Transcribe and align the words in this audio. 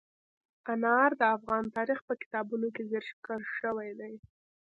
انار 0.71 1.11
د 1.19 1.21
افغان 1.35 1.65
تاریخ 1.77 1.99
په 2.07 2.13
کتابونو 2.21 2.67
کې 2.75 2.83
ذکر 2.91 3.39
شوی 3.57 3.89
دي. 3.99 4.13